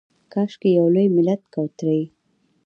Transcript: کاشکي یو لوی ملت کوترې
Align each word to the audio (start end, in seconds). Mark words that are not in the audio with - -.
کاشکي 0.33 0.69
یو 0.79 0.87
لوی 0.95 1.07
ملت 1.15 1.41
کوترې 1.53 2.01